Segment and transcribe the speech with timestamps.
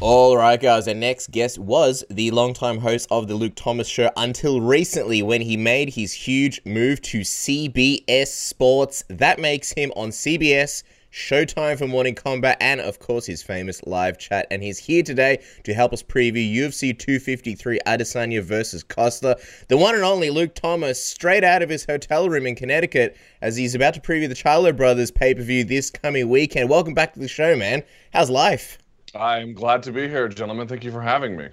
[0.00, 0.86] All right, guys.
[0.86, 5.40] Our next guest was the longtime host of the Luke Thomas Show until recently when
[5.40, 9.02] he made his huge move to CBS Sports.
[9.08, 14.18] That makes him on CBS, Showtime for Morning Combat, and of course his famous live
[14.18, 14.46] chat.
[14.52, 19.36] And he's here today to help us preview UFC 253 Adesanya versus Costa.
[19.66, 23.56] The one and only Luke Thomas, straight out of his hotel room in Connecticut, as
[23.56, 26.70] he's about to preview the Charlo Brothers pay per view this coming weekend.
[26.70, 27.82] Welcome back to the show, man.
[28.12, 28.78] How's life?
[29.18, 30.68] I'm glad to be here, gentlemen.
[30.68, 31.48] Thank you for having me.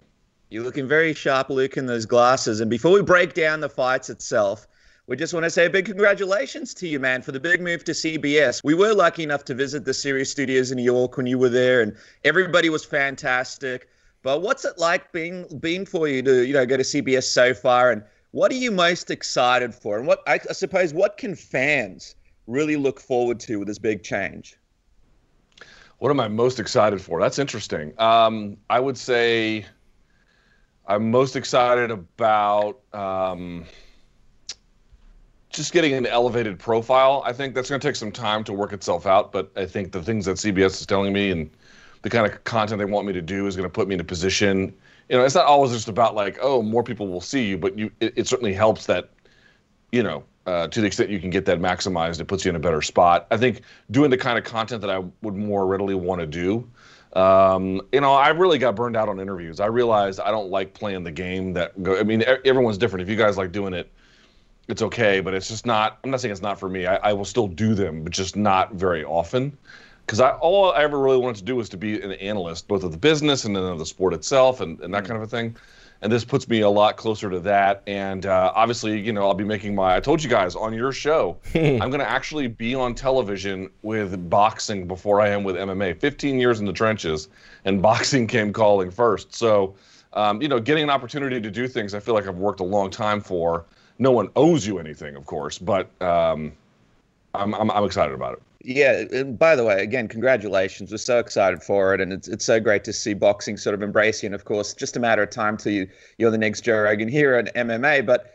[0.50, 2.62] You're looking very sharp, Luke, in those glasses.
[2.62, 4.68] And before we break down the fights itself,
[5.08, 7.84] we just want to say a big congratulations to you, man, for the big move
[7.86, 8.64] to CBS.
[8.64, 11.50] We were lucky enough to visit the Sirius studios in New York when you were
[11.50, 13.90] there, and everybody was fantastic.
[14.22, 17.56] But what's it like being being for you to you know go to CBS so
[17.56, 19.98] far, and what are you most excited for?
[19.98, 24.04] And what I, I suppose what can fans really look forward to with this big
[24.04, 24.56] change?
[26.00, 27.20] What am I most excited for?
[27.20, 27.94] That's interesting.
[28.00, 29.66] Um, I would say
[30.88, 33.66] I'm most excited about um,
[35.50, 37.24] just getting an elevated profile.
[37.26, 39.94] I think that's going to take some time to work itself out, but I think
[39.94, 41.50] the things that CBS is telling me and
[42.02, 44.02] the kind of content they want me to do is going to put me in
[44.02, 44.76] a position.
[45.10, 47.78] You know, it's not always just about like, oh, more people will see you, but
[47.78, 47.92] you.
[48.00, 49.10] It, it certainly helps that,
[49.92, 52.56] you know, uh, to the extent you can get that maximized, it puts you in
[52.56, 53.28] a better spot.
[53.32, 56.70] I think doing the kind of content that I would more readily want to do.
[57.14, 59.60] Um, you know, I really got burned out on interviews.
[59.60, 61.98] I realized I don't like playing the game that go.
[61.98, 63.04] I mean, everyone's different.
[63.04, 63.90] If you guys like doing it,
[64.68, 66.00] it's okay, but it's just not.
[66.04, 66.86] I'm not saying it's not for me.
[66.86, 69.58] I, I will still do them, but just not very often.
[70.06, 72.84] Because I all I ever really wanted to do was to be an analyst, both
[72.84, 75.14] of the business and then of the sport itself, and, and that mm-hmm.
[75.14, 75.56] kind of a thing
[76.06, 77.82] and this puts me a lot closer to that.
[77.88, 79.96] And uh, obviously, you know, I'll be making my.
[79.96, 84.30] I told you guys on your show, I'm going to actually be on television with
[84.30, 86.00] boxing before I am with MMA.
[86.00, 87.28] 15 years in the trenches,
[87.66, 89.34] and boxing came calling first.
[89.34, 89.74] So,
[90.14, 92.64] um, you know, getting an opportunity to do things I feel like I've worked a
[92.64, 93.66] long time for.
[93.98, 96.52] No one owes you anything, of course, but um,
[97.34, 98.44] I'm, I'm I'm excited about it.
[98.68, 100.90] Yeah, and by the way, again, congratulations.
[100.90, 103.82] We're so excited for it, and it's it's so great to see boxing sort of.
[103.84, 105.88] And of course, just a matter of time till you
[106.18, 108.04] you're the next Joe Rogan here at MMA.
[108.08, 108.34] But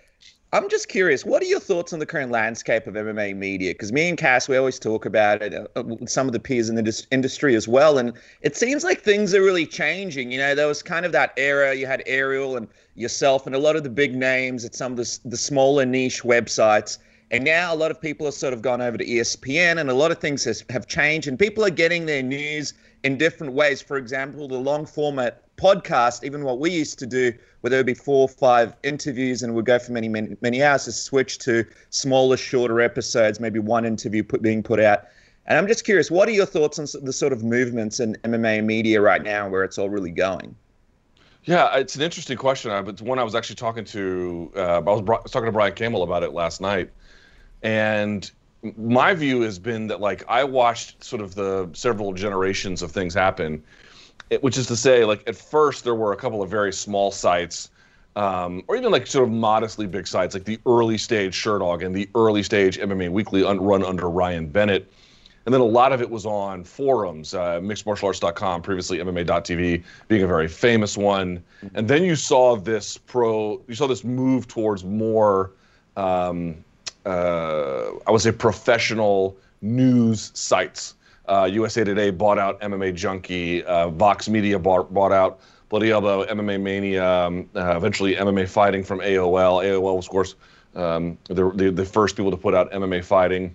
[0.53, 3.73] I'm just curious, what are your thoughts on the current landscape of MMA media?
[3.73, 6.77] Because me and Cass, we always talk about it uh, some of the peers in
[6.77, 8.13] the industry as well, and
[8.43, 10.31] it seems like things are really changing.
[10.31, 11.75] You know, there was kind of that era.
[11.75, 14.99] You had Ariel and yourself, and a lot of the big names at some of
[14.99, 16.99] the the smaller niche websites
[17.31, 19.95] and now a lot of people have sort of gone over to ESPN and a
[19.95, 22.75] lot of things has, have changed and people are getting their news
[23.05, 23.81] in different ways.
[23.81, 27.87] For example, the long format podcast, even what we used to do, where there would
[27.87, 31.41] be four or five interviews and would go for many, many, many hours, has switched
[31.43, 35.05] to smaller, shorter episodes, maybe one interview put, being put out.
[35.47, 38.65] And I'm just curious, what are your thoughts on the sort of movements in MMA
[38.65, 40.55] media right now where it's all really going?
[41.45, 42.71] Yeah, it's an interesting question.
[42.89, 44.53] It's one I was actually talking to.
[44.55, 46.91] Uh, I was, I was talking to Brian Campbell about it last night,
[47.63, 48.31] and
[48.77, 53.15] my view has been that like I watched sort of the several generations of things
[53.15, 53.63] happen,
[54.41, 57.71] which is to say, like at first there were a couple of very small sites,
[58.17, 61.95] um, or even like sort of modestly big sites, like the early stage Sherdog and
[61.95, 64.91] the early stage MMA Weekly un- run under Ryan Bennett.
[65.47, 70.27] And then a lot of it was on forums, uh, mixedmartialarts.com, previously MMA.tv being a
[70.27, 71.43] very famous one.
[71.75, 75.53] And then you saw this pro, you saw this move towards more
[75.97, 76.63] um,
[77.07, 80.95] uh, I would say professional news sites.
[81.29, 83.63] Uh, USA Today bought out MMA Junkie.
[83.65, 88.83] Uh, Vox Media bought, bought out Bloody Elbow, MMA Mania, um, uh, eventually MMA Fighting
[88.83, 89.65] from AOL.
[89.65, 90.35] AOL was, of course,
[90.75, 93.55] um, the, the, the first people to put out MMA Fighting.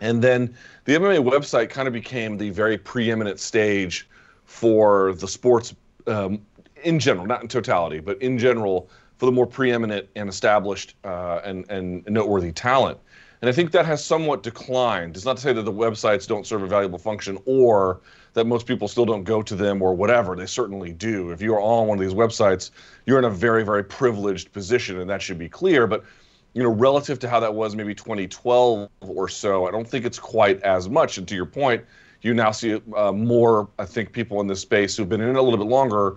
[0.00, 0.54] And then
[0.84, 4.06] the MMA website kind of became the very preeminent stage
[4.44, 5.74] for the sports
[6.06, 6.42] um,
[6.82, 8.90] in general, not in totality, but in general,
[9.24, 12.98] for the more preeminent and established uh, and, and noteworthy talent.
[13.40, 15.16] And I think that has somewhat declined.
[15.16, 18.02] It's not to say that the websites don't serve a valuable function or
[18.34, 20.36] that most people still don't go to them or whatever.
[20.36, 21.30] They certainly do.
[21.30, 22.70] If you are on one of these websites,
[23.06, 25.86] you're in a very, very privileged position, and that should be clear.
[25.86, 26.04] But
[26.52, 30.18] you know, relative to how that was maybe 2012 or so, I don't think it's
[30.18, 31.16] quite as much.
[31.16, 31.82] And to your point,
[32.20, 35.36] you now see uh, more, I think, people in this space who've been in it
[35.36, 36.16] a little bit longer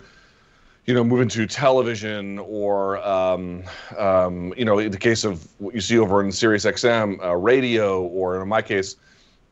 [0.87, 3.61] you know, moving to television or, um,
[3.97, 7.35] um, you know, in the case of what you see over in Sirius XM, uh,
[7.35, 8.95] radio, or in my case,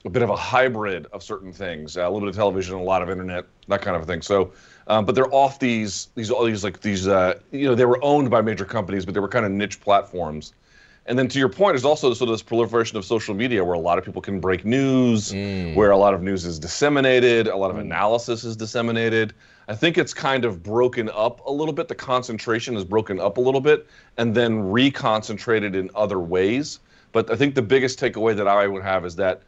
[0.06, 2.82] a bit of a hybrid of certain things, uh, a little bit of television, a
[2.82, 4.22] lot of internet, that kind of thing.
[4.22, 4.54] So,
[4.88, 8.02] um, but they're off these, these, all these like these, uh, you know, they were
[8.02, 10.54] owned by major companies, but they were kind of niche platforms.
[11.08, 13.76] And then to your point, there's also sort of this proliferation of social media where
[13.76, 15.76] a lot of people can break news, Mm.
[15.76, 19.34] where a lot of news is disseminated, a lot of analysis is disseminated.
[19.68, 21.88] I think it's kind of broken up a little bit.
[21.88, 23.86] The concentration is broken up a little bit
[24.18, 26.80] and then reconcentrated in other ways.
[27.12, 29.44] But I think the biggest takeaway that I would have is that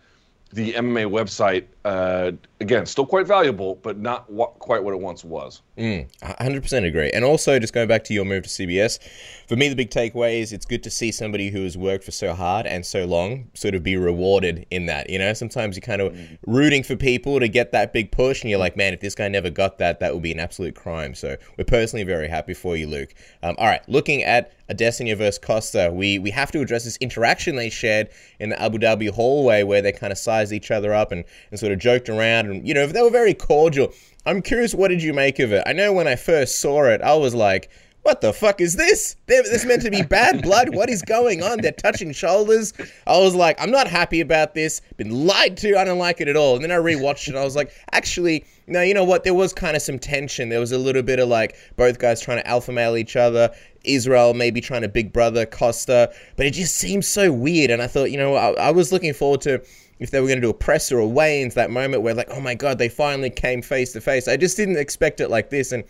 [0.53, 4.27] the MMA website, uh, again, still quite valuable, but not
[4.59, 5.61] quite what it once was.
[5.77, 7.09] Mm, 100% agree.
[7.11, 8.99] And also, just going back to your move to CBS,
[9.47, 12.11] for me, the big takeaway is it's good to see somebody who has worked for
[12.11, 15.09] so hard and so long sort of be rewarded in that.
[15.09, 16.13] You know, sometimes you're kind of
[16.45, 19.29] rooting for people to get that big push, and you're like, man, if this guy
[19.29, 21.15] never got that, that would be an absolute crime.
[21.15, 23.13] So we're personally very happy for you, Luke.
[23.43, 27.55] Um, all right, looking at Adesanya versus Costa, we, we have to address this interaction
[27.55, 31.11] they shared in the Abu Dhabi hallway where they kind of sized each other up
[31.11, 32.47] and, and sort of joked around.
[32.47, 33.93] And, you know, they were very cordial.
[34.25, 35.63] I'm curious, what did you make of it?
[35.65, 37.69] I know when I first saw it, I was like,
[38.03, 39.17] what the fuck is this?
[39.25, 40.73] This meant to be bad blood.
[40.73, 41.59] What is going on?
[41.59, 42.73] They're touching shoulders.
[43.05, 44.79] I was like, I'm not happy about this.
[44.95, 45.77] Been lied to.
[45.77, 46.55] I don't like it at all.
[46.55, 47.35] And then I rewatched it.
[47.35, 48.81] I was like, actually, no.
[48.81, 49.25] You know what?
[49.25, 50.47] There was kind of some tension.
[50.47, 53.53] There was a little bit of like both guys trying to alpha male each other.
[53.83, 57.71] Israel maybe trying to big brother Costa, but it just seems so weird.
[57.71, 59.61] And I thought, you know, I, I was looking forward to
[59.99, 62.39] if they were going to do a presser or weigh-ins that moment where like, oh
[62.39, 64.27] my god, they finally came face to face.
[64.27, 65.83] I just didn't expect it like this, and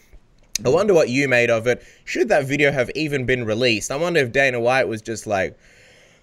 [0.65, 1.83] I wonder what you made of it.
[2.05, 3.91] Should that video have even been released?
[3.91, 5.57] I wonder if Dana White was just like,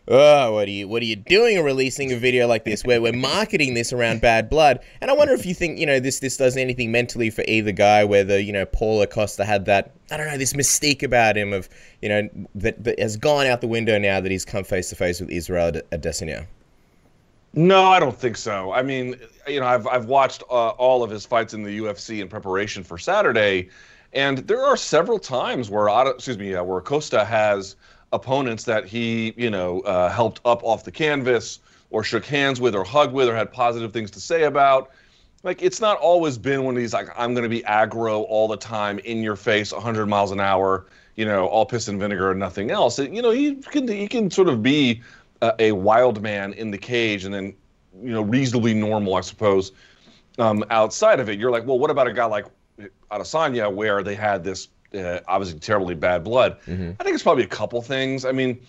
[0.08, 3.12] oh, what are you, what are you doing releasing a video like this where we're
[3.12, 4.80] marketing this around bad blood?
[5.00, 7.72] And I wonder if you think, you know, this this does anything mentally for either
[7.72, 11.52] guy, whether, you know, Paulo Costa had that, I don't know, this mystique about him
[11.52, 11.68] of,
[12.02, 14.96] you know, that, that has gone out the window now that he's come face to
[14.96, 16.46] face with Israel Adesanya.
[17.56, 18.72] No, I don't think so.
[18.72, 19.16] I mean,
[19.46, 22.82] you know, I've I've watched uh, all of his fights in the UFC in preparation
[22.82, 23.68] for Saturday,
[24.12, 27.76] and there are several times where excuse me, uh, where Costa has
[28.12, 31.60] opponents that he you know uh, helped up off the canvas
[31.90, 34.90] or shook hands with or hugged with or had positive things to say about.
[35.44, 38.56] Like it's not always been when he's like I'm going to be aggro all the
[38.56, 42.40] time, in your face, 100 miles an hour, you know, all piss and vinegar and
[42.40, 42.98] nothing else.
[42.98, 45.02] You know, he can he can sort of be
[45.42, 47.54] a, a wild man in the cage and then
[48.02, 49.72] you know reasonably normal, I suppose.
[50.38, 52.46] Um, outside of it, you're like, well, what about a guy like
[53.10, 56.58] Adesanya where they had this uh, obviously terribly bad blood?
[57.00, 58.24] I think it's probably a couple things.
[58.24, 58.60] I mean,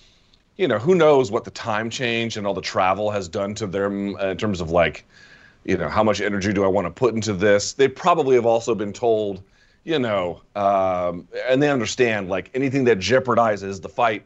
[0.58, 3.68] you know, who knows what the time change and all the travel has done to
[3.68, 5.06] them uh, in terms of like,
[5.64, 7.74] you know, how much energy do I want to put into this?
[7.74, 9.42] They probably have also been told,
[9.84, 14.24] you know, um, and they understand like anything that jeopardizes the fight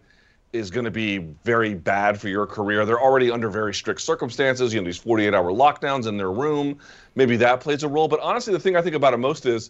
[0.52, 2.86] is going to be very bad for your career.
[2.86, 6.80] They're already under very strict circumstances, you know, these 48 hour lockdowns in their room.
[7.16, 8.08] Maybe that plays a role.
[8.08, 9.70] But honestly, the thing I think about it most is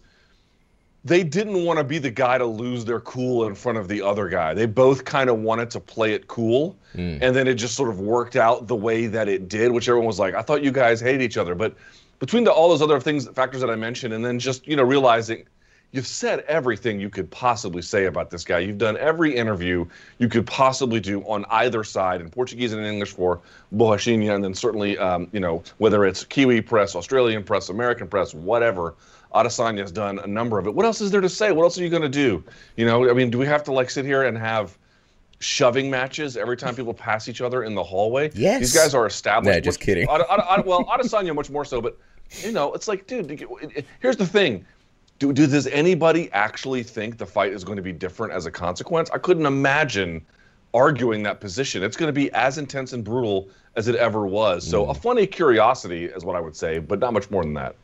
[1.04, 4.02] they didn't want to be the guy to lose their cool in front of the
[4.02, 4.54] other guy.
[4.54, 6.76] They both kind of wanted to play it cool.
[6.94, 7.18] Mm.
[7.22, 10.06] And then it just sort of worked out the way that it did, which everyone
[10.06, 11.54] was like, I thought you guys hated each other.
[11.54, 11.74] But
[12.18, 14.82] between the, all those other things, factors that I mentioned, and then just, you know,
[14.82, 15.44] realizing
[15.92, 18.58] you've said everything you could possibly say about this guy.
[18.60, 19.86] You've done every interview
[20.18, 23.40] you could possibly do on either side in Portuguese and in English for
[23.74, 28.34] Borrachinha, and then certainly, um, you know, whether it's Kiwi press, Australian press, American press,
[28.34, 28.94] whatever.
[29.34, 30.74] Adesanya has done a number of it.
[30.74, 31.52] What else is there to say?
[31.52, 32.42] What else are you going to do?
[32.76, 34.76] You know, I mean, do we have to like sit here and have
[35.38, 38.32] shoving matches every time people pass each other in the hallway?
[38.34, 38.58] Yes.
[38.58, 39.54] These guys are established.
[39.54, 40.08] No, just kidding.
[40.08, 41.96] Ad- Ad- Ad- well, Adesanya much more so, but
[42.42, 43.46] you know, it's like, dude,
[44.00, 44.64] here's the thing.
[45.20, 48.50] Do, do does anybody actually think the fight is going to be different as a
[48.50, 49.10] consequence?
[49.10, 50.24] I couldn't imagine
[50.72, 51.82] arguing that position.
[51.82, 54.66] It's going to be as intense and brutal as it ever was.
[54.66, 57.76] So a funny curiosity is what I would say, but not much more than that.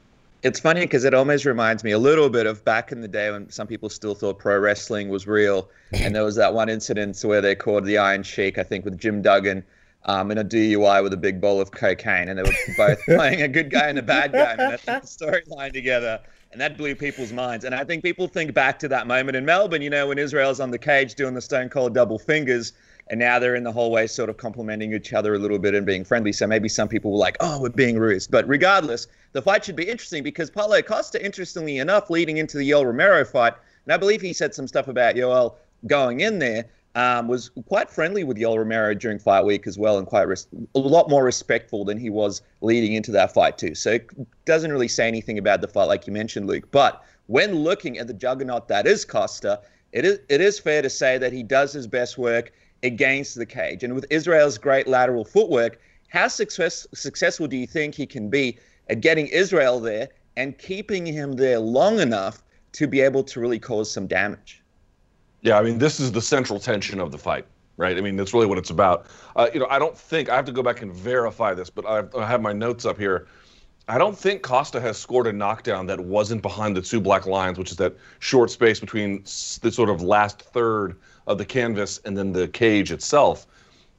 [0.43, 3.31] It's funny because it almost reminds me a little bit of back in the day
[3.31, 5.69] when some people still thought pro wrestling was real.
[5.93, 8.97] and there was that one incident where they called the Iron Sheik, I think, with
[8.97, 9.63] Jim Duggan
[10.07, 12.29] um, in a DUI with a big bowl of cocaine.
[12.31, 14.53] And they were both playing a good guy and a bad guy.
[14.53, 16.21] And that's the storyline together.
[16.57, 17.67] And that blew people's minds.
[17.67, 20.59] And I think people think back to that moment in Melbourne, you know, when Israel's
[20.59, 22.73] on the cage doing the stone cold double fingers.
[23.09, 25.85] And now they're in the hallway, sort of complimenting each other a little bit and
[25.85, 26.33] being friendly.
[26.33, 28.27] So maybe some people were like, oh, we're being rude.
[28.31, 32.71] But regardless, the fight should be interesting because Paulo Costa, interestingly enough, leading into the
[32.71, 33.53] Yoel Romero fight,
[33.85, 36.65] and I believe he said some stuff about Yoel going in there,
[36.97, 40.49] um, was quite friendly with Yoel Romero during fight week as well, and quite res-
[40.75, 43.75] a lot more respectful than he was leading into that fight too.
[43.75, 44.09] So it
[44.47, 46.71] doesn't really say anything about the fight, like you mentioned, Luke.
[46.71, 49.61] But when looking at the juggernaut that is Costa,
[49.93, 52.51] it is it is fair to say that he does his best work
[52.83, 53.85] against the cage.
[53.85, 58.59] And with Israel's great lateral footwork, how success, successful do you think he can be
[58.89, 63.59] at getting Israel there and keeping him there long enough to be able to really
[63.59, 64.63] cause some damage?
[65.47, 67.47] Yeah, I mean, this is the central tension of the fight.
[67.77, 67.97] right?
[67.97, 69.07] I mean, that's really what it's about.
[69.37, 71.87] Uh, you know, I don't think I have to go back and verify this, but
[71.87, 73.29] I've, I have my notes up here.
[73.87, 77.59] I don't think Costa has scored a knockdown that wasn't behind the two black lines,
[77.59, 80.97] which is that short space between the sort of last third
[81.29, 83.47] of the canvas and then the cage itself.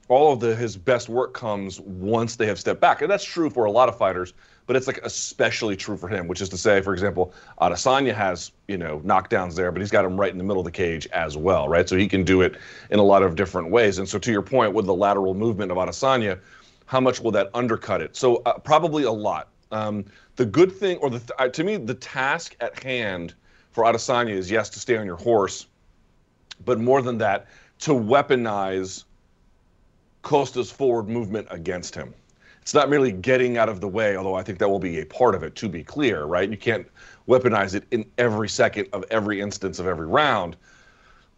[0.09, 3.49] All of the his best work comes once they have stepped back, and that's true
[3.49, 4.33] for a lot of fighters
[4.67, 8.51] but it's like especially true for him, which is to say, for example, Adesanya has
[8.67, 11.07] you know knockdowns there, but he's got him right in the middle of the cage
[11.07, 11.87] as well, right?
[11.87, 12.57] So he can do it
[12.91, 13.97] in a lot of different ways.
[13.97, 16.39] And so to your point, with the lateral movement of Adesanya,
[16.85, 18.15] how much will that undercut it?
[18.15, 19.47] So uh, probably a lot.
[19.71, 20.05] Um,
[20.35, 23.33] the good thing, or the uh, to me, the task at hand
[23.71, 25.65] for Adesanya is yes to stay on your horse,
[26.65, 27.47] but more than that,
[27.79, 29.05] to weaponize
[30.23, 32.13] Costa's forward movement against him
[32.67, 35.05] it's not merely getting out of the way, although I think that will be a
[35.05, 36.49] part of it, to be clear, right?
[36.49, 36.85] You can't
[37.25, 40.57] weaponize it in every second of every instance of every round.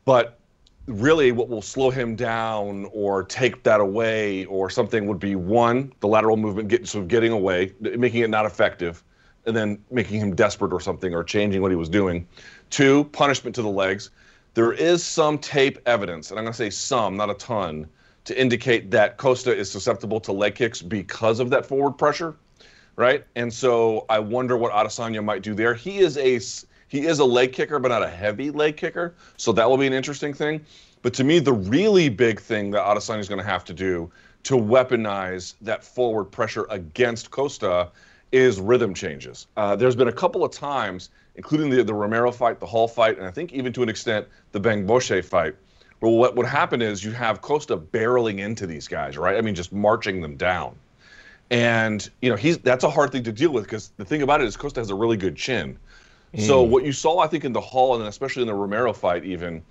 [0.06, 0.40] But
[0.88, 5.94] really, what will slow him down or take that away or something would be one,
[6.00, 9.04] the lateral movement, get, sort of getting away, making it not effective,
[9.46, 12.28] and then making him desperate or something or changing what he was doing.
[12.72, 14.10] Two, punishment to the legs.
[14.56, 17.88] There is some tape evidence, and I'm going to say some, not a ton
[18.30, 22.36] to indicate that Costa is susceptible to leg kicks because of that forward pressure,
[22.96, 23.26] right?
[23.36, 25.74] And so I wonder what Adesanya might do there.
[25.74, 26.40] He is a
[26.90, 29.88] he is a leg kicker, but not a heavy leg kicker, so that will be
[29.88, 30.64] an interesting thing.
[31.02, 34.12] But to me, the really big thing that Adesanya is going to have to do
[34.44, 37.90] to weaponize that forward pressure against Costa
[38.32, 39.48] is rhythm changes.
[39.58, 43.18] Uh, there's been a couple of times, including the the Romero fight, the Hall fight,
[43.18, 45.56] and I think even to an extent the Bamgbose fight,
[46.02, 49.36] well, what would happen is you have Costa barreling into these guys, right?
[49.36, 50.76] I mean, just marching them down.
[51.52, 54.42] And, you know, he's that's a hard thing to deal with because the thing about
[54.42, 55.78] it is Costa has a really good chin.
[56.36, 56.42] Mm.
[56.46, 59.26] So what you saw, I think, in the Hall and especially in the Romero fight,
[59.26, 59.64] even,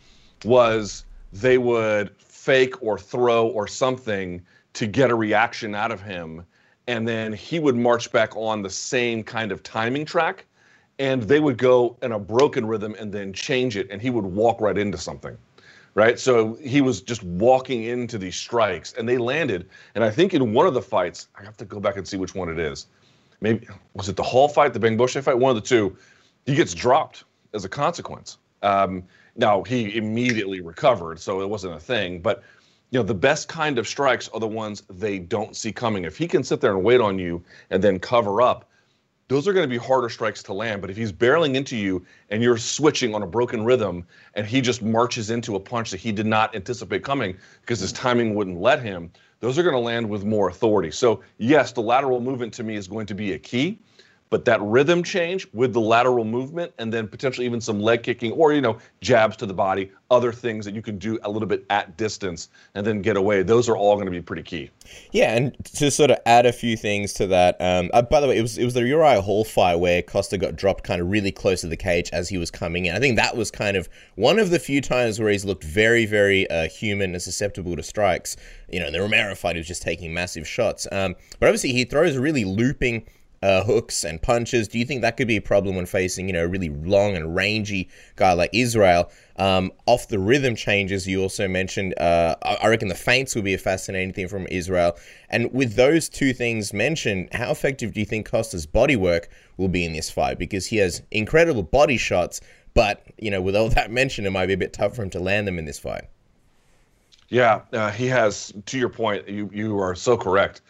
[0.44, 4.44] was they would fake or throw or something
[4.74, 6.44] to get a reaction out of him.
[6.88, 10.46] And then he would march back on the same kind of timing track.
[10.98, 13.86] And they would go in a broken rhythm and then change it.
[13.90, 15.38] And he would walk right into something
[15.94, 16.18] right?
[16.18, 19.68] So he was just walking into these strikes, and they landed.
[19.94, 22.16] And I think in one of the fights, I have to go back and see
[22.16, 22.86] which one it is.
[23.40, 25.38] Maybe was it the Hall fight, the Bamgbose fight?
[25.38, 25.96] One of the two.
[26.46, 28.38] He gets dropped as a consequence.
[28.62, 29.04] Um,
[29.36, 32.20] now he immediately recovered, so it wasn't a thing.
[32.20, 32.42] But
[32.90, 36.04] you know, the best kind of strikes are the ones they don't see coming.
[36.04, 38.68] If he can sit there and wait on you and then cover up,
[39.28, 40.80] those are going to be harder strikes to land.
[40.80, 44.60] But if he's barreling into you and you're switching on a broken rhythm and he
[44.60, 48.58] just marches into a punch that he did not anticipate coming because his timing wouldn't
[48.58, 50.90] let him, those are going to land with more authority.
[50.90, 53.78] So, yes, the lateral movement to me is going to be a key.
[54.30, 58.32] But that rhythm change with the lateral movement and then potentially even some leg kicking
[58.32, 61.48] or, you know, jabs to the body, other things that you can do a little
[61.48, 64.70] bit at distance and then get away, those are all going to be pretty key.
[65.12, 68.28] Yeah, and to sort of add a few things to that, um, uh, by the
[68.28, 71.10] way, it was it was the Uriah Hall fight where Costa got dropped kind of
[71.10, 72.94] really close to the cage as he was coming in.
[72.94, 76.06] I think that was kind of one of the few times where he's looked very,
[76.06, 78.36] very uh, human and susceptible to strikes.
[78.70, 80.86] You know, the Romero fight, he was just taking massive shots.
[80.90, 83.06] Um, but obviously, he throws really looping
[83.42, 84.68] uh, hooks and punches.
[84.68, 87.16] Do you think that could be a problem when facing, you know, a really long
[87.16, 89.10] and rangy guy like Israel?
[89.36, 93.54] Um, off the rhythm changes, you also mentioned, uh, I reckon the feints will be
[93.54, 94.96] a fascinating thing from Israel.
[95.30, 99.68] And with those two things mentioned, how effective do you think Costa's body work will
[99.68, 100.38] be in this fight?
[100.38, 102.40] Because he has incredible body shots,
[102.74, 105.10] but, you know, with all that mentioned, it might be a bit tough for him
[105.10, 106.04] to land them in this fight.
[107.28, 108.52] Yeah, uh, he has.
[108.66, 110.62] To your point, you you are so correct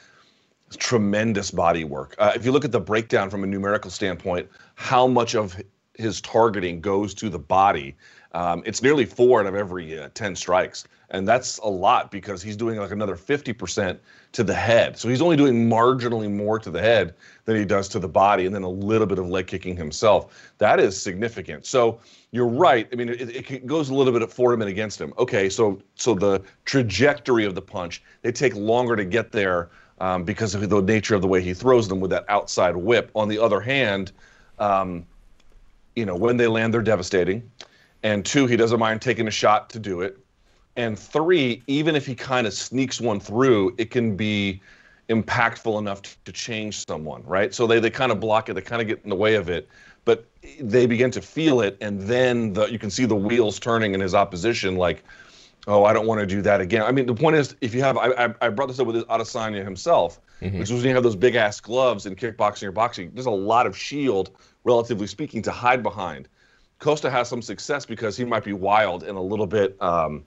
[0.76, 2.14] tremendous body work.
[2.18, 5.60] Uh, if you look at the breakdown from a numerical standpoint, how much of
[5.94, 7.96] his targeting goes to the body,
[8.32, 10.86] um, it's nearly four out of every uh, 10 strikes.
[11.10, 13.98] And that's a lot because he's doing like another 50%
[14.32, 14.98] to the head.
[14.98, 17.14] So he's only doing marginally more to the head
[17.46, 20.52] than he does to the body, and then a little bit of leg kicking himself.
[20.58, 21.64] That is significant.
[21.64, 22.86] So you're right.
[22.92, 25.14] I mean, it, it goes a little bit for him and against him.
[25.18, 30.24] Okay, so so the trajectory of the punch, they take longer to get there um,
[30.24, 33.10] because of the nature of the way he throws them with that outside whip.
[33.14, 34.12] On the other hand,
[34.58, 35.06] um,
[35.96, 37.50] you know, when they land, they're devastating.
[38.02, 40.18] And two, he doesn't mind taking a shot to do it.
[40.76, 44.60] And three, even if he kind of sneaks one through, it can be
[45.08, 47.52] impactful enough to, to change someone, right?
[47.52, 49.48] So they, they kind of block it, they kind of get in the way of
[49.48, 49.68] it,
[50.04, 50.26] but
[50.60, 54.00] they begin to feel it, and then the, you can see the wheels turning in
[54.00, 55.02] his opposition, like,
[55.68, 56.82] oh, I don't want to do that again.
[56.82, 59.62] I mean, the point is, if you have, I, I brought this up with Adesanya
[59.62, 60.58] himself, mm-hmm.
[60.58, 63.30] which was when you have those big ass gloves in kickboxing or boxing, there's a
[63.30, 64.30] lot of shield,
[64.64, 66.26] relatively speaking, to hide behind.
[66.78, 70.24] Costa has some success because he might be wild and a little bit, um,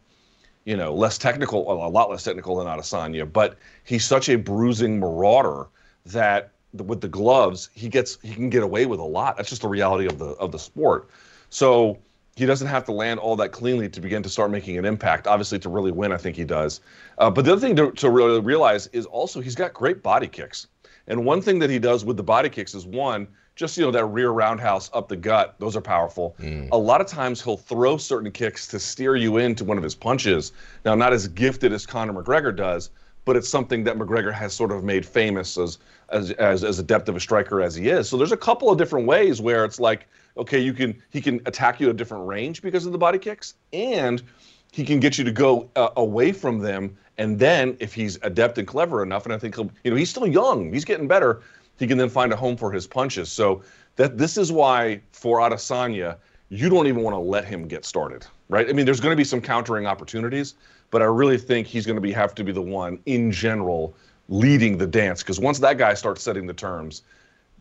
[0.65, 4.35] you know, less technical, well, a lot less technical than Adesanya, but he's such a
[4.35, 5.67] bruising marauder
[6.05, 9.37] that with the gloves, he gets he can get away with a lot.
[9.37, 11.09] That's just the reality of the of the sport.
[11.49, 11.97] So
[12.35, 15.27] he doesn't have to land all that cleanly to begin to start making an impact.
[15.27, 16.81] Obviously, to really win, I think he does.
[17.17, 20.27] Uh, but the other thing to, to really realize is also he's got great body
[20.27, 20.67] kicks.
[21.07, 23.91] And one thing that he does with the body kicks is one, just you know
[23.91, 26.67] that rear roundhouse up the gut those are powerful mm.
[26.71, 29.93] a lot of times he'll throw certain kicks to steer you into one of his
[29.93, 30.51] punches
[30.85, 32.89] now not as gifted as conor mcgregor does
[33.25, 35.77] but it's something that mcgregor has sort of made famous as
[36.09, 38.77] as as, as adept of a striker as he is so there's a couple of
[38.77, 40.07] different ways where it's like
[40.37, 43.19] okay you can he can attack you at a different range because of the body
[43.19, 44.23] kicks and
[44.71, 48.57] he can get you to go uh, away from them and then if he's adept
[48.57, 51.41] and clever enough and i think he'll you know he's still young he's getting better
[51.81, 53.31] he can then find a home for his punches.
[53.31, 53.63] So
[53.95, 56.17] that this is why for Adesanya,
[56.49, 58.69] you don't even want to let him get started, right?
[58.69, 60.53] I mean, there's going to be some countering opportunities,
[60.91, 63.95] but I really think he's going to be have to be the one in general
[64.29, 67.01] leading the dance because once that guy starts setting the terms,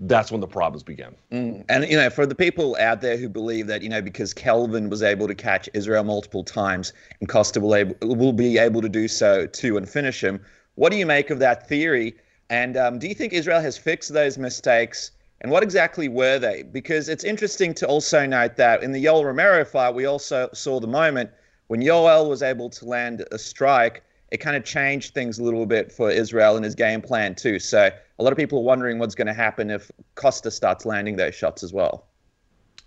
[0.01, 1.15] that's when the problems begin.
[1.31, 1.65] Mm.
[1.69, 4.89] And you know, for the people out there who believe that you know because Kelvin
[4.89, 8.89] was able to catch Israel multiple times and Costa will able will be able to
[8.89, 10.41] do so too and finish him,
[10.77, 12.15] what do you make of that theory?
[12.49, 15.11] And um, do you think Israel has fixed those mistakes?
[15.43, 16.63] And what exactly were they?
[16.63, 20.81] Because it's interesting to also note that in the Yoel Romero fight, we also saw
[20.81, 21.31] the moment
[21.69, 24.03] when Yoel was able to land a strike.
[24.31, 27.59] It kind of changed things a little bit for Israel and his game plan too.
[27.59, 27.91] So
[28.21, 31.35] a lot of people are wondering what's going to happen if Costa starts landing those
[31.35, 32.07] shots as well.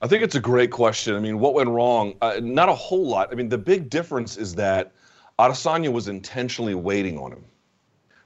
[0.02, 1.16] I think it's a great question.
[1.16, 2.16] I mean, what went wrong?
[2.22, 3.30] Uh, not a whole lot.
[3.32, 4.92] I mean, the big difference is that
[5.40, 7.44] Adesanya was intentionally waiting on him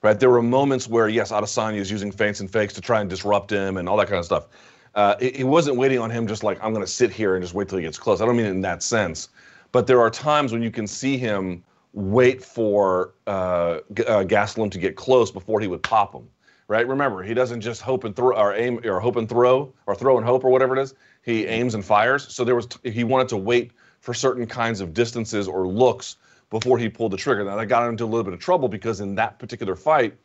[0.01, 0.19] right?
[0.19, 3.51] There were moments where, yes, Adesanya is using feints and fakes to try and disrupt
[3.51, 4.47] him and all that kind of stuff.
[4.95, 7.53] Uh, he, wasn't waiting on him just like, I'm going to sit here and just
[7.53, 8.19] wait till he gets close.
[8.19, 9.29] I don't mean it in that sense.
[9.71, 14.79] But there are times when you can see him wait for uh, uh, Gastelum to
[14.79, 16.27] get close before he would pop him,
[16.67, 16.87] right?
[16.87, 20.17] Remember, he doesn't just hope and throw or aim or hope and throw or throw
[20.17, 20.93] and hope or whatever it is.
[21.23, 21.51] He mm-hmm.
[21.51, 22.33] aims and fires.
[22.33, 26.17] So there was he wanted to wait for certain kinds of distances or looks
[26.49, 27.43] before he pulled the trigger.
[27.43, 30.15] Now that got him into a little bit of trouble because in that particular fight,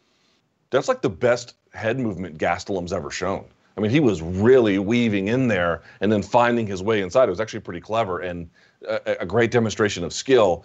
[0.71, 3.45] that's like the best head movement Gastelum's ever shown.
[3.77, 7.25] I mean, he was really weaving in there and then finding his way inside.
[7.25, 8.51] It was actually pretty clever and
[8.87, 10.65] a, a great demonstration of skill.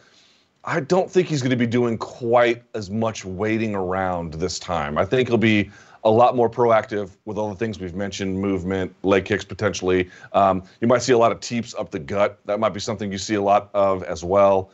[0.67, 4.97] I don't think he's going to be doing quite as much waiting around this time.
[4.97, 5.71] I think he'll be
[6.03, 10.09] a lot more proactive with all the things we've mentioned movement, leg kicks potentially.
[10.33, 12.39] Um, you might see a lot of teeps up the gut.
[12.45, 14.69] That might be something you see a lot of as well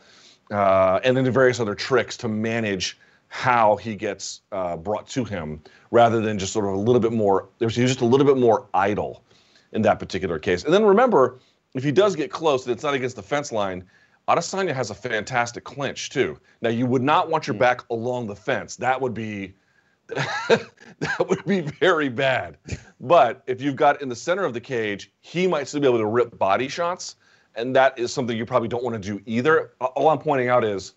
[0.50, 5.24] uh, and then the various other tricks to manage how he gets uh, brought to
[5.24, 7.48] him, rather than just sort of a little bit more.
[7.58, 9.24] There's just a little bit more idle
[9.72, 10.64] in that particular case.
[10.64, 11.40] And then remember,
[11.74, 13.84] if he does get close and it's not against the fence line,
[14.28, 16.38] Adesanya has a fantastic clinch too.
[16.62, 17.60] Now you would not want your hmm.
[17.60, 18.76] back along the fence.
[18.76, 19.54] That would be
[20.08, 22.58] that would be very bad.
[23.00, 25.98] But if you've got in the center of the cage, he might still be able
[25.98, 27.16] to rip body shots
[27.56, 29.72] and that is something you probably don't want to do either.
[29.80, 30.94] All I'm pointing out is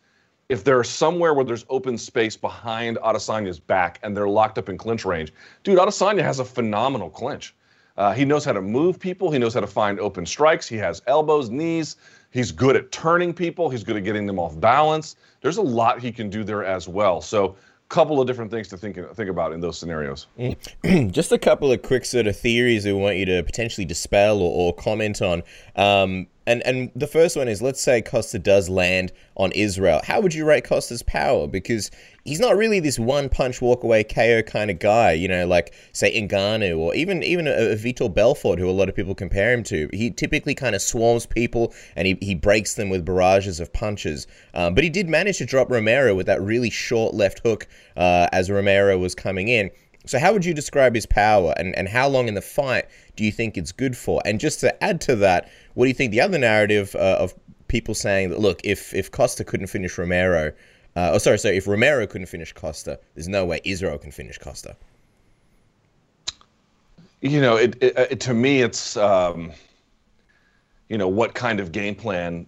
[0.49, 4.77] if there's somewhere where there's open space behind Adesanya's back and they're locked up in
[4.77, 7.53] clinch range, dude, Adesanya has a phenomenal clinch.
[7.97, 9.31] Uh, he knows how to move people.
[9.31, 10.67] He knows how to find open strikes.
[10.67, 11.97] He has elbows, knees.
[12.31, 13.69] He's good at turning people.
[13.69, 15.15] He's good at getting them off balance.
[15.41, 17.21] There's a lot he can do there as well.
[17.21, 20.27] So a couple of different things to think think about in those scenarios.
[21.11, 24.41] Just a couple of quick sort of theories that we want you to potentially dispel
[24.41, 25.43] or, or comment on.
[25.75, 30.01] Um, and and the first one is let's say Costa does land on Israel.
[30.03, 31.45] How would you rate Costa's power?
[31.45, 31.91] Because
[32.23, 35.73] he's not really this one punch walk away KO kind of guy, you know, like
[35.91, 39.53] say Ngannou or even even a, a Vitor Belfort, who a lot of people compare
[39.53, 39.89] him to.
[39.91, 44.25] He typically kind of swarms people and he, he breaks them with barrages of punches.
[44.53, 48.29] Um, but he did manage to drop Romero with that really short left hook uh,
[48.31, 49.69] as Romero was coming in.
[50.07, 53.23] So how would you describe his power and, and how long in the fight do
[53.23, 54.21] you think it's good for?
[54.25, 57.33] And just to add to that, what do you think the other narrative uh, of
[57.67, 60.51] people saying that look, if if Costa couldn't finish Romero,
[60.95, 64.37] uh, oh sorry, sorry, if Romero couldn't finish Costa, there's no way Israel can finish
[64.37, 64.75] Costa.
[67.21, 69.51] You know, it, it, it to me, it's um,
[70.89, 72.47] you know what kind of game plan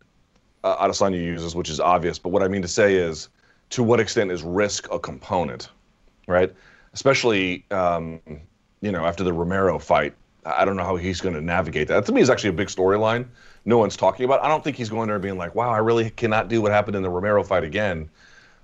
[0.64, 2.20] uh, Adesanya uses, which is obvious.
[2.20, 3.30] But what I mean to say is,
[3.72, 5.70] to what extent is risk a component,
[6.28, 6.54] right?
[6.94, 8.20] Especially um,
[8.82, 10.14] you know after the Romero fight,
[10.46, 12.06] I don't know how he's going to navigate that.
[12.06, 13.28] To me, is actually a big storyline.
[13.66, 14.44] No one's talking about.
[14.44, 16.96] I don't think he's going there being like, "Wow, I really cannot do what happened
[16.96, 18.10] in the Romero fight again."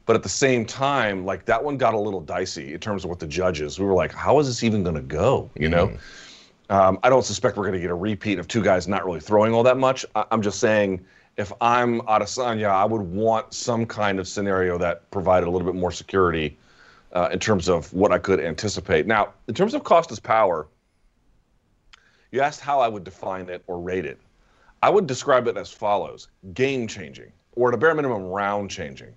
[0.05, 3.09] But at the same time, like that one got a little dicey in terms of
[3.09, 3.79] what the judges.
[3.79, 5.88] We were like, "How is this even going to go?" You know.
[5.88, 5.99] Mm.
[6.67, 9.19] Um, I don't suspect we're going to get a repeat of two guys not really
[9.19, 10.03] throwing all that much.
[10.15, 11.05] I- I'm just saying,
[11.38, 15.79] if I'm Adesanya, I would want some kind of scenario that provided a little bit
[15.79, 16.57] more security
[17.13, 19.07] uh, in terms of what I could anticipate.
[19.07, 20.67] Now, in terms of Costa's power,
[22.31, 24.19] you asked how I would define it or rate it.
[24.81, 29.15] I would describe it as follows game changing, or at a bare minimum, round changing,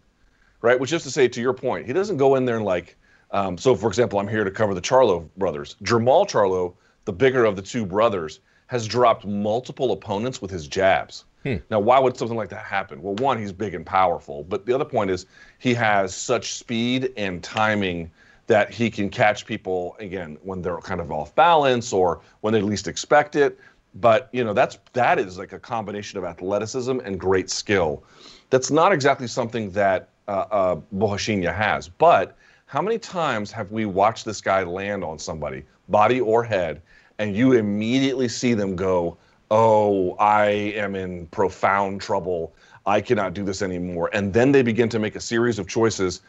[0.62, 0.78] right?
[0.78, 2.96] Which is to say, to your point, he doesn't go in there and like,
[3.32, 5.76] um, so for example, I'm here to cover the Charlo brothers.
[5.82, 6.74] Jermall Charlo,
[7.04, 11.24] the bigger of the two brothers, has dropped multiple opponents with his jabs.
[11.44, 11.56] Hmm.
[11.70, 13.00] Now, why would something like that happen?
[13.02, 15.26] Well, one, he's big and powerful, but the other point is
[15.58, 18.10] he has such speed and timing
[18.48, 22.60] that he can catch people again when they're kind of off balance or when they
[22.60, 23.58] least expect it.
[23.94, 28.02] But you know that's that is like a combination of athleticism and great skill.
[28.50, 31.88] That's not exactly something that uh, uh, has.
[31.88, 36.82] But how many times have we watched this guy land on somebody, body or head,
[37.18, 39.16] and you immediately see them go,
[39.50, 42.52] "Oh, I am in profound trouble.
[42.84, 46.20] I cannot do this anymore," and then they begin to make a series of choices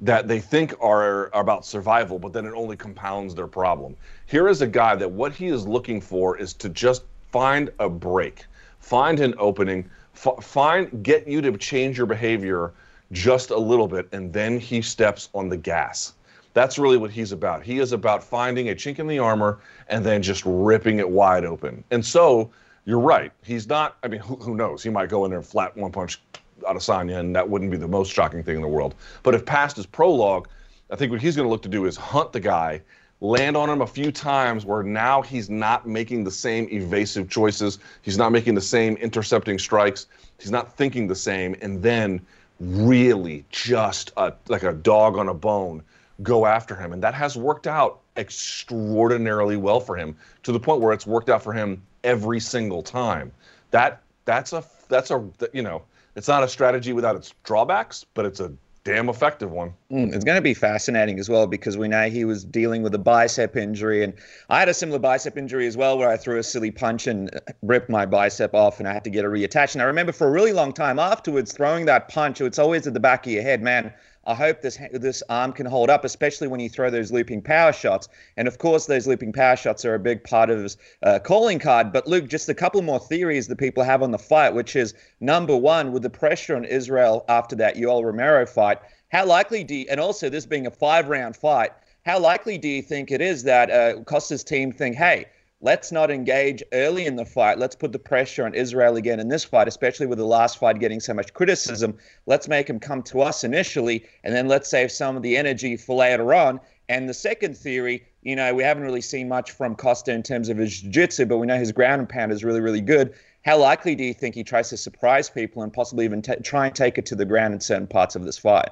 [0.00, 3.96] that they think are, are, about survival, but then it only compounds their problem.
[4.26, 7.88] Here is a guy that what he is looking for is to just find a
[7.88, 8.44] break,
[8.78, 12.72] find an opening, f- find get you to change your behavior
[13.12, 16.14] just a little bit, and then he steps on the gas.
[16.52, 17.62] That's really what he's about.
[17.62, 21.44] He is about finding a chink in the armor and then just ripping it wide
[21.44, 21.84] open.
[21.90, 22.50] And so
[22.84, 23.32] you're right.
[23.42, 23.96] He's not.
[24.02, 24.82] I mean, who, who knows?
[24.82, 26.20] He might go in there and flat one punch
[26.62, 28.94] Adesanya, and that wouldn't be the most shocking thing in the world.
[29.22, 30.48] But if past his prologue,
[30.90, 32.82] I think what he's going to look to do is hunt the guy,
[33.20, 37.78] land on him a few times where now he's not making the same evasive choices,
[38.02, 40.06] he's not making the same intercepting strikes,
[40.38, 42.20] he's not thinking the same, and then
[42.58, 45.82] really just a, like a dog on a bone
[46.22, 46.92] go after him.
[46.92, 51.30] And that has worked out extraordinarily well for him to the point where it's worked
[51.30, 53.32] out for him every single time.
[53.70, 55.82] That that's a that's a you know
[56.16, 58.52] it's not a strategy without its drawbacks, but it's a
[58.82, 59.72] damn effective one.
[59.90, 62.94] Mm, it's going to be fascinating as well because we know he was dealing with
[62.94, 64.14] a bicep injury, and
[64.48, 67.30] I had a similar bicep injury as well, where I threw a silly punch and
[67.62, 69.74] ripped my bicep off, and I had to get it reattached.
[69.74, 72.94] And I remember for a really long time afterwards, throwing that punch, it's always at
[72.94, 73.92] the back of your head, man.
[74.24, 77.72] I hope this this arm can hold up, especially when you throw those looping power
[77.72, 78.08] shots.
[78.36, 81.58] And of course, those looping power shots are a big part of his uh, calling
[81.58, 81.92] card.
[81.92, 84.94] But Luke, just a couple more theories that people have on the fight, which is
[85.20, 88.78] number one, with the pressure on Israel after that Yoel Romero fight,
[89.08, 91.72] how likely do you, and also this being a five round fight,
[92.04, 95.26] how likely do you think it is that uh, Costa's team think, hey,
[95.60, 97.58] let's not engage early in the fight.
[97.58, 100.78] Let's put the pressure on Israel again in this fight, especially with the last fight
[100.78, 101.96] getting so much criticism.
[102.26, 105.76] Let's make him come to us initially, and then let's save some of the energy
[105.76, 106.60] for later on.
[106.88, 110.48] And the second theory, you know, we haven't really seen much from Costa in terms
[110.48, 113.14] of his jiu-jitsu, but we know his ground and pound is really, really good.
[113.44, 116.66] How likely do you think he tries to surprise people and possibly even t- try
[116.66, 118.70] and take it to the ground in certain parts of this fight?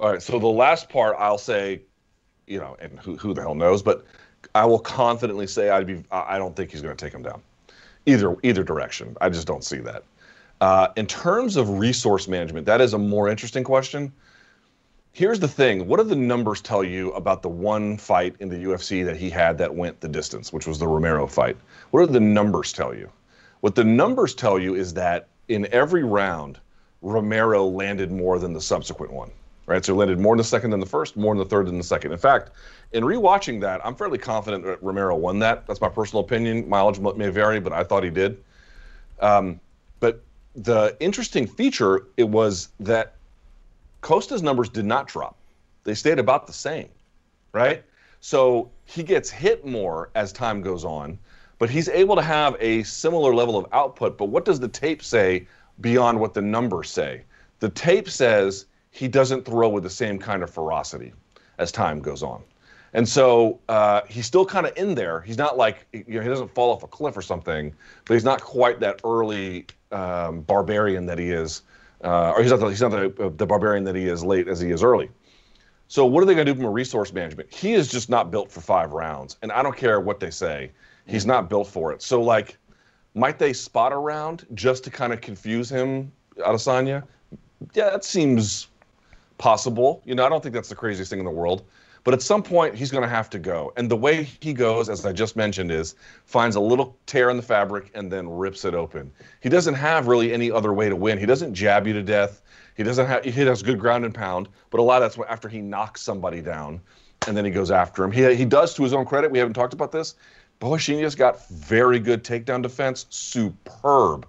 [0.00, 0.22] All right.
[0.22, 1.82] So the last part, I'll say,
[2.46, 4.04] you know, and who, who the hell knows, but
[4.54, 6.04] I will confidently say I'd be.
[6.10, 7.42] I don't think he's going to take him down,
[8.06, 9.16] either either direction.
[9.20, 10.04] I just don't see that.
[10.60, 14.12] Uh, in terms of resource management, that is a more interesting question.
[15.12, 18.56] Here's the thing: what do the numbers tell you about the one fight in the
[18.56, 21.56] UFC that he had that went the distance, which was the Romero fight?
[21.90, 23.10] What do the numbers tell you?
[23.60, 26.58] What the numbers tell you is that in every round,
[27.00, 29.30] Romero landed more than the subsequent one
[29.72, 29.84] right?
[29.84, 31.84] So landed more in the second than the first, more in the third than the
[31.84, 32.12] second.
[32.12, 32.50] In fact,
[32.92, 35.66] in rewatching that, I'm fairly confident that Romero won that.
[35.66, 36.68] That's my personal opinion.
[36.68, 38.36] Mileage may vary, but I thought he did.
[39.20, 39.58] Um,
[39.98, 40.22] but
[40.54, 43.14] the interesting feature it was that
[44.02, 45.36] Costa's numbers did not drop;
[45.84, 46.88] they stayed about the same,
[47.52, 47.82] right?
[48.20, 51.18] So he gets hit more as time goes on,
[51.58, 54.18] but he's able to have a similar level of output.
[54.18, 55.46] But what does the tape say
[55.80, 57.22] beyond what the numbers say?
[57.60, 61.12] The tape says he doesn't throw with the same kind of ferocity
[61.58, 62.42] as time goes on.
[62.92, 65.22] And so uh, he's still kind of in there.
[65.22, 67.74] He's not like you know he doesn't fall off a cliff or something,
[68.04, 71.62] but he's not quite that early um, barbarian that he is,
[72.04, 74.60] uh, or he's not the, he's not the, the barbarian that he is late as
[74.60, 75.08] he is early.
[75.88, 77.52] So what are they going to do from a resource management?
[77.52, 80.70] He is just not built for five rounds, and I don't care what they say.
[81.06, 82.02] He's not built for it.
[82.02, 82.58] So like,
[83.14, 87.04] might they spot a round just to kind of confuse him, Adesanya?
[87.74, 88.68] Yeah, that seems
[89.42, 90.00] possible.
[90.04, 91.64] You know, I don't think that's the craziest thing in the world.
[92.04, 93.72] But at some point, he's going to have to go.
[93.76, 97.36] And the way he goes, as I just mentioned, is finds a little tear in
[97.36, 99.10] the fabric and then rips it open.
[99.40, 101.18] He doesn't have really any other way to win.
[101.18, 102.40] He doesn't jab you to death.
[102.76, 103.24] He doesn't have.
[103.24, 104.48] He has good ground and pound.
[104.70, 106.80] But a lot of that's after he knocks somebody down,
[107.26, 108.12] and then he goes after him.
[108.12, 109.32] He he does to his own credit.
[109.32, 110.14] We haven't talked about this.
[110.60, 113.06] Borrachinha's got very good takedown defense.
[113.10, 114.24] Superb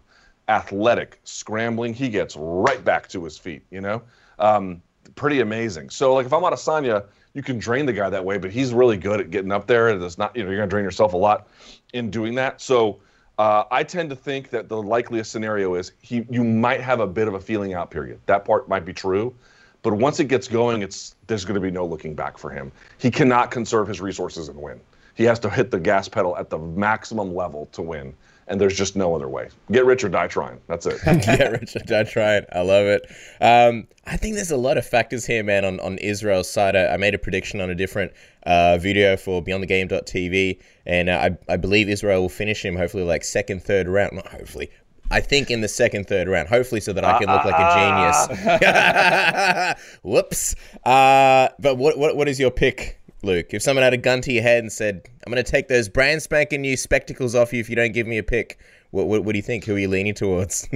[0.48, 1.94] athletic, scrambling.
[1.94, 3.64] He gets right back to his feet.
[3.70, 4.02] You know,
[4.40, 4.82] um,
[5.16, 5.90] pretty amazing.
[5.90, 8.52] So like if I'm out of Adesanya, you can drain the guy that way, but
[8.52, 9.90] he's really good at getting up there.
[9.90, 11.48] And It's not you know you're gonna drain yourself a lot
[11.94, 12.62] in doing that.
[12.62, 13.00] So.
[13.40, 17.08] Uh, I tend to think that the likeliest scenario is he you might have a
[17.08, 18.20] bit of a feeling out period.
[18.28, 19.34] That part might be true,
[19.82, 22.72] but once it gets going, it's there's going to be no looking back for him.
[23.00, 24.80] He cannot conserve his resources and win.
[25.16, 28.14] He has to hit the gas pedal at the maximum level to win
[28.48, 29.50] and there's just no other way.
[29.72, 30.60] Get rich or die trying.
[30.68, 31.00] That's it.
[31.06, 32.46] Get rich or die trying.
[32.52, 33.06] I love it.
[33.42, 36.76] Um, I think there's a lot of factors here, man, on, on Israel's side.
[36.76, 38.12] I, I made a prediction on a different
[38.46, 43.24] uh, video for BeyondTheGame.tv, and uh, I, I believe Israel will finish him hopefully like
[43.24, 44.14] second, third round.
[44.14, 44.70] Not hopefully.
[45.12, 48.26] I think in the second, third round, hopefully, so that I can look like a
[48.26, 49.80] genius.
[50.04, 50.56] Whoops.
[50.84, 54.34] Uh, but what, what what is your pick Luke, if someone had a gun to
[54.34, 57.60] your head and said, "I'm going to take those brand spanking new spectacles off you
[57.60, 58.60] if you don't give me a pick,"
[58.92, 59.64] what, what, what do you think?
[59.66, 60.68] Who are you leaning towards?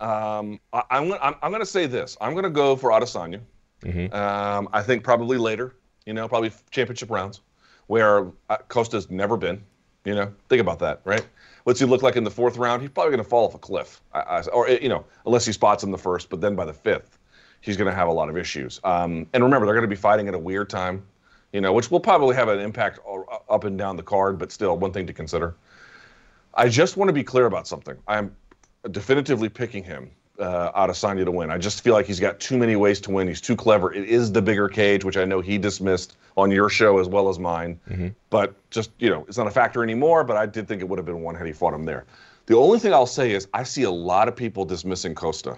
[0.00, 2.16] um, I, am I'm, I'm going to say this.
[2.20, 3.40] I'm going to go for Adesanya.
[3.82, 4.14] Mm-hmm.
[4.14, 5.76] Um, I think probably later.
[6.04, 7.40] You know, probably championship rounds,
[7.86, 9.62] where uh, Costa's never been.
[10.04, 11.26] You know, think about that, right?
[11.62, 12.82] What's he look like in the fourth round?
[12.82, 15.52] He's probably going to fall off a cliff, I, I, or you know, unless he
[15.52, 16.28] spots in the first.
[16.28, 17.18] But then by the fifth,
[17.62, 18.80] he's going to have a lot of issues.
[18.84, 21.02] Um, and remember, they're going to be fighting at a weird time
[21.54, 22.98] you know, which will probably have an impact
[23.48, 25.54] up and down the card, but still one thing to consider.
[26.54, 27.96] I just want to be clear about something.
[28.08, 28.34] I'm
[28.90, 31.52] definitively picking him uh, Adesanya to win.
[31.52, 33.28] I just feel like he's got too many ways to win.
[33.28, 33.94] He's too clever.
[33.94, 37.28] It is the bigger cage, which I know he dismissed on your show as well
[37.28, 37.78] as mine.
[37.88, 38.08] Mm-hmm.
[38.30, 40.98] But just, you know, it's not a factor anymore, but I did think it would
[40.98, 42.04] have been one had he fought him there.
[42.46, 45.56] The only thing I'll say is I see a lot of people dismissing Costa,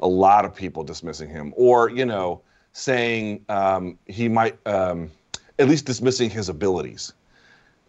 [0.00, 2.42] a lot of people dismissing him, or, you know,
[2.74, 4.58] saying um, he might.
[4.66, 5.10] Um,
[5.62, 7.12] at least dismissing his abilities.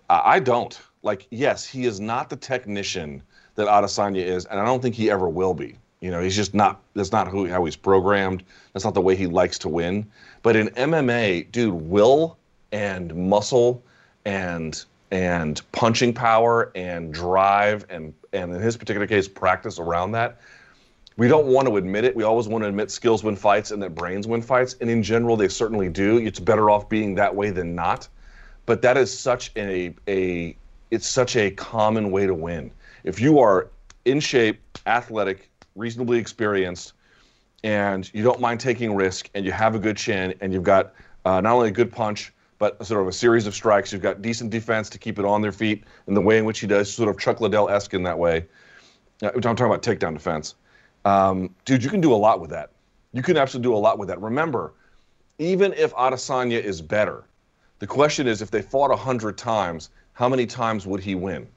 [0.10, 0.80] Uh, I don't.
[1.02, 3.22] Like, yes, he is not the technician
[3.56, 5.76] that Adesanya is, and I don't think he ever will be.
[6.00, 6.82] You know, he's just not.
[6.94, 8.44] That's not who how he's programmed.
[8.74, 10.06] That's not the way he likes to win.
[10.44, 12.38] But in MMA, dude, will
[12.72, 13.82] and muscle
[14.26, 20.40] and and punching power and drive and and in his particular case, practice around that
[21.18, 22.16] we don't want to admit it.
[22.16, 24.76] We always want to admit skills win fights and that brains win fights.
[24.82, 26.18] And in general, they certainly do.
[26.18, 28.08] It's better off being that way than not.
[28.66, 30.56] But that is such a, a
[30.90, 32.72] it's such a common way to win.
[33.04, 33.70] If you are
[34.06, 36.94] in shape, athletic, reasonably experienced,
[37.64, 40.94] and you don't mind taking risk, and you have a good chin, and you've got
[41.26, 43.92] uh, not only a good punch, but sort of a series of strikes.
[43.92, 46.60] You've got decent defense to keep it on their feet, and the way in which
[46.60, 48.46] he does, sort of Chuck Liddell esque in that way.
[49.22, 50.56] Uh, I'm talking about takedown defense.
[51.06, 52.72] Um, dude, you can do a lot with that.
[53.12, 54.22] You can absolutely do a lot with that.
[54.22, 54.74] Remember,
[55.38, 57.26] even if Adesanya is better,
[57.80, 61.48] the question is if they fought 100 times, how many times would he win?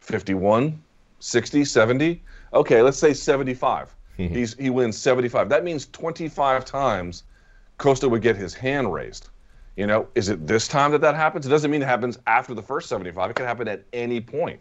[0.00, 0.80] 51,
[1.18, 2.22] 60, 70?
[2.54, 3.94] Okay, let's say 75.
[4.18, 4.34] Mm-hmm.
[4.34, 5.48] He's, he wins 75.
[5.48, 7.24] That means 25 times
[7.78, 9.28] Costa would get his hand raised.
[9.76, 11.46] You know, is it this time that that happens?
[11.46, 13.30] It doesn't mean it happens after the first 75.
[13.30, 14.60] It can happen at any point.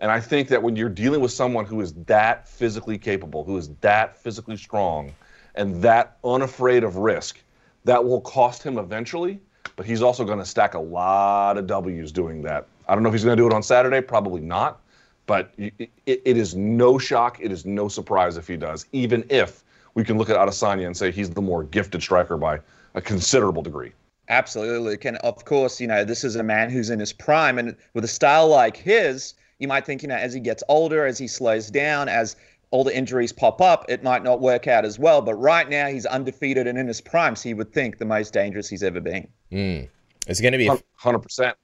[0.00, 3.56] And I think that when you're dealing with someone who is that physically capable, who
[3.58, 5.12] is that physically strong,
[5.54, 7.38] and that unafraid of risk,
[7.84, 9.38] that will cost him eventually.
[9.76, 12.66] But he's also going to stack a lot of W's doing that.
[12.88, 14.00] I don't know if he's going to do it on Saturday.
[14.00, 14.80] Probably not.
[15.26, 17.38] But it, it is no shock.
[17.40, 19.62] It is no surprise if he does, even if
[19.94, 22.58] we can look at Adesanya and say he's the more gifted striker by
[22.94, 23.92] a considerable degree.
[24.28, 24.98] Absolutely.
[25.06, 27.58] And of course, you know, this is a man who's in his prime.
[27.58, 31.06] And with a style like his, you might think, you know, as he gets older,
[31.06, 32.34] as he slows down, as
[32.70, 35.22] all the injuries pop up, it might not work out as well.
[35.22, 38.32] But right now, he's undefeated and in his prime, so you would think the most
[38.32, 39.28] dangerous he's ever been.
[39.52, 39.88] Mm.
[40.26, 41.56] It's going to be hundred percent.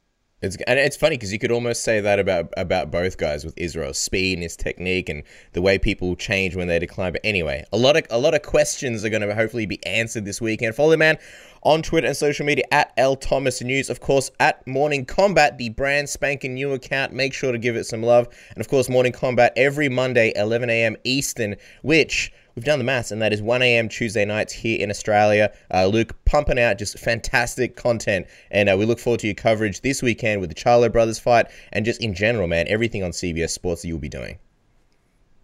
[0.47, 3.55] It's and it's funny because you could almost say that about about both guys with
[3.57, 7.13] Israel's speed and his technique and the way people change when they decline.
[7.13, 10.25] But anyway, a lot of a lot of questions are going to hopefully be answered
[10.25, 10.75] this weekend.
[10.75, 11.19] Follow the man
[11.63, 13.91] on Twitter and social media at L Thomas News.
[13.91, 17.13] Of course, at Morning Combat, the brand spanking new account.
[17.13, 18.29] Make sure to give it some love.
[18.51, 20.97] And of course, Morning Combat every Monday, 11 a.m.
[21.05, 23.89] Eastern, which we've done the maths, and that is 1 a.m.
[23.89, 25.53] Tuesday nights here in Australia.
[25.73, 29.83] Uh, Luke pumping out just fantastic content, and uh, we look forward to your coverage
[29.83, 33.51] this weekend with the Charlo brothers fight, and just in general, man, everything on CBS
[33.51, 34.39] Sports that you'll be doing.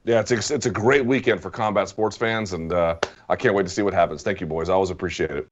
[0.04, 2.96] Yeah, it's a, it's a great weekend for combat sports fans, and uh,
[3.28, 4.22] I can't wait to see what happens.
[4.22, 4.68] Thank you, boys.
[4.68, 5.46] I always appreciate it.